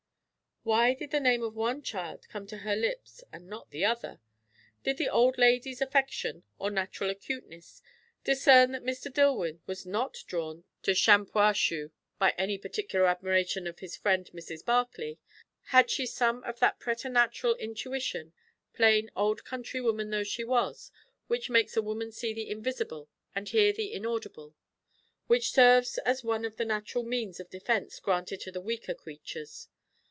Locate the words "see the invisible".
22.11-23.09